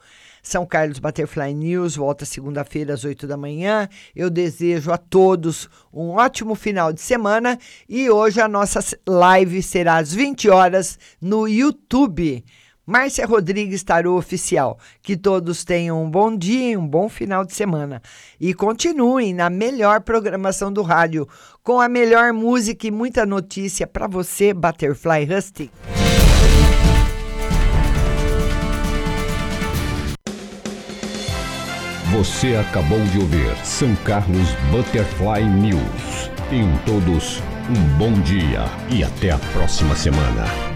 São 0.46 0.64
Carlos 0.64 1.00
Butterfly 1.00 1.56
News 1.56 1.96
volta 1.96 2.24
segunda-feira 2.24 2.94
às 2.94 3.04
8 3.04 3.26
da 3.26 3.36
manhã. 3.36 3.90
Eu 4.16 4.30
desejo 4.30 4.92
a 4.92 4.98
todos 4.98 5.68
um 5.92 6.12
ótimo 6.12 6.54
final 6.54 6.94
de 6.94 7.02
semana 7.02 7.58
e 7.90 8.12
hoje 8.12 8.40
a 8.40 8.48
nossa 8.48 8.80
live 9.08 9.64
será 9.64 9.98
às 9.98 10.14
20 10.14 10.48
horas 10.50 11.00
no 11.20 11.48
YouTube. 11.48 12.46
Márcia 12.86 13.26
Rodrigues 13.26 13.84
Tarô 13.84 14.18
Oficial. 14.18 14.78
Que 15.02 15.18
todos 15.18 15.64
tenham 15.64 16.04
um 16.04 16.10
bom 16.10 16.36
dia 16.36 16.72
e 16.72 16.78
um 16.78 16.88
bom 16.88 17.10
final 17.10 17.44
de 17.44 17.54
semana. 17.54 18.02
E 18.40 18.54
continuem 18.54 19.34
na 19.34 19.50
melhor 19.50 20.02
programação 20.02 20.72
do 20.72 20.82
rádio, 20.82 21.28
com 21.64 21.82
a 21.82 21.90
melhor 21.90 22.32
música 22.32 22.86
e 22.86 22.92
muita 22.92 23.26
notícia 23.26 23.88
para 23.88 24.08
você, 24.08 24.54
Butterfly 24.54 25.26
Rusty. 25.26 25.72
Você 32.12 32.56
acabou 32.56 33.02
de 33.12 33.20
ouvir 33.20 33.58
São 33.66 33.94
Carlos 33.98 34.54
Butterfly 34.72 35.44
News. 35.44 36.30
Tenham 36.50 36.72
todos 36.86 37.42
um 37.70 37.98
bom 37.98 38.14
dia 38.22 38.64
e 38.90 39.04
até 39.04 39.32
a 39.32 39.38
próxima 39.54 39.96
semana. 39.96 40.75